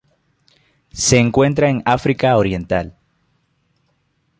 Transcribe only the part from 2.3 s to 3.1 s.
oriental.